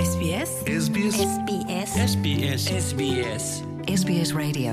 [0.00, 0.50] SBS?
[0.82, 1.16] SBS.
[2.02, 2.62] SBS.
[2.74, 3.44] SBS.
[3.94, 4.30] SBS.
[4.34, 4.72] Radio.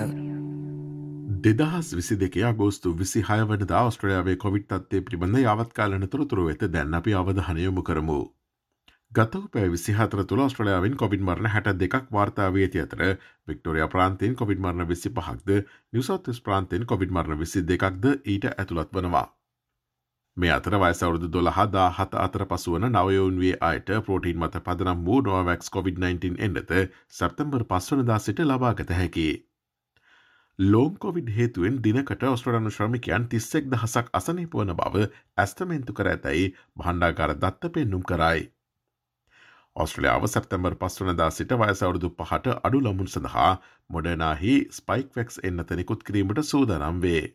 [1.46, 6.94] දෙදහස් විසි දෙකේ අගෝස්තු විසි හය වනද ආස්ට්‍රලයාාවේ කොවිට් අත්තේ පිබඳ යාවත්කාලන තොරතුරු වෙත දැන්
[7.00, 8.20] අපි අවධහනයොමු කරමු.
[9.12, 13.04] ගත පැ විසිහතර තුළ ස්ට්‍රලයාාවෙන් කොවිඩ් මරණ හැට දෙකක් වාර්තාාවේ ඇති අතර
[13.48, 15.60] වික්ටෝරිය ප්‍රාන්තයෙන් කොවිඩ් මරණ විසි පහක්ද
[15.94, 19.28] නිවසත්ස් ප්‍රාන්තයෙන් කොවිඩ් මරණ විසි දෙකක්ද ඊට ඇතුළත් වනවා.
[20.38, 26.36] මේ අතර වයිසවරුදු දොළහදා හත අතර පසුවන නවයවුන්වේ අයට පෝටීන් මත පදනම් වූ නොවැක්ස් COොVID-19
[26.40, 26.74] එන්නත
[27.12, 29.30] සැප්තම්බර් පස්වනදා සිට ලබාගත හැකි.
[30.60, 35.08] ලෝම් කොවිඩ් හේතුවෙන් දිනකට ඔස්ට්‍රඩනු ශ්‍රමිකයන් තිස්සෙක් දහසක් අසනීපුවන බව
[35.38, 38.46] ඇස්තමෙන්තු කර ඇතැයි භණ්ඩාගාර දත්ත පෙන්නුම් කරයි.
[39.76, 43.50] ඔස්ට්‍රලියාව සැප්තැම්බර් පස්වනදා සිට වයසවරුදු පහට අඩු ලමුන් සඳහා
[43.90, 47.26] මොඩනාහි ස්පයික්වෙක්ස් එන්නතනෙකුත් කිරීමට සූදනම් වේ.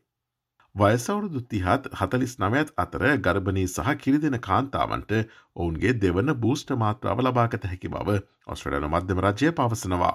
[0.75, 5.11] වයසවුරුදු තිහත් හතලිස් නවයත් අතර ගර්භණී සහ කිරිදෙන කාන්තාවන්ට
[5.57, 8.15] ඔවුන්ගේ දෙවන බූෂ්ට මාත්‍රාව ලබාගත හැකි බව
[8.47, 10.15] ඔස්ට්‍රලන මධ්‍යම රජය පවසනවා.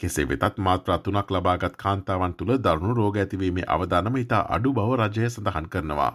[0.00, 5.28] කෙසේ වෙතත් මාත්‍රා තුනක් ලබාගත් කාන්තාවන් තුළ දරුණු රෝග ඇතිවීමේ අවධානම ඉතා අඩු බව රජය
[5.28, 6.12] සඳහන් කරනවා.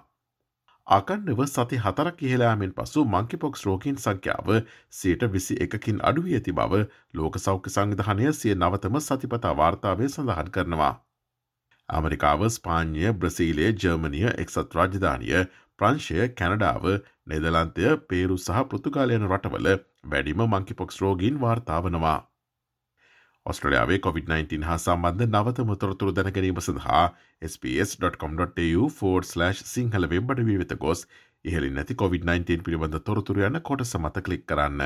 [0.88, 4.52] ආකණ්ඩව සති හතරක් ඉහලාමෙන් පසු මංකිපොක්ස් රෝකින් සංඛ්‍යාව
[4.94, 10.94] සයට විසි එකකින් අඩුව ඇති බව ලෝක සෞඛ්‍ය සංවිධානය සිය නවතම සතිපතා වාර්තාවය සඳහන් කරනවා.
[11.90, 15.46] ඇමරිකාව ස්පාන්ය බ්‍රසීලය ජර්මනිය එක්සත් රාජධානය
[15.80, 16.86] ප්‍රංශය කැනඩාව
[17.30, 19.68] නෙදලන්තය පේරු සහ පෘතුකාලයන රටවල
[20.12, 22.20] වැඩිම මංකිපොක්ස් රෝගීන් වාර්තාාවනවා.
[23.46, 27.06] ඔස්ට්‍රලයාාවේ COොVID-19 හා සම්බන්ධ නවත මුතොරතුරු දැනගැනීම සඳහා
[27.50, 31.08] SBS.com.tu4/ සිංහල වෙබ්බඩ වී වෙත ගොස්
[31.46, 34.82] ඉහලි නැති COොVID-19 පිළිබඳ තොරතුරයන්න කොට සමත කලික් කරන්න.